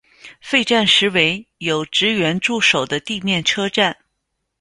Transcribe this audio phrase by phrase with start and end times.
[0.41, 3.95] 废站时为有职员驻守的地面车站。